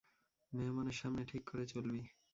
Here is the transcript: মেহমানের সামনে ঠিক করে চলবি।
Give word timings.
মেহমানের 0.53 0.97
সামনে 1.01 1.23
ঠিক 1.25 1.43
করে 1.47 1.65
চলবি। 1.65 2.01